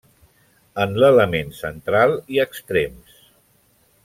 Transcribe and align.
En 0.85 0.95
l'element 1.03 1.53
central 1.59 2.17
i 2.37 2.43
extrems. 2.49 3.23